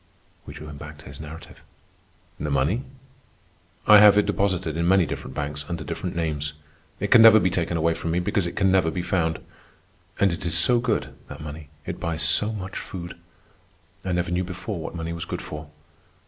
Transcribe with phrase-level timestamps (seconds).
[0.47, 1.61] We drew him back to his narrative.
[2.39, 2.85] "The money?
[3.85, 6.53] I have it deposited in many different banks under different names.
[6.99, 9.37] It can never be taken away from me, because it can never be found.
[10.19, 11.69] And it is so good, that money.
[11.85, 13.15] It buys so much food.
[14.03, 15.69] I never knew before what money was good for."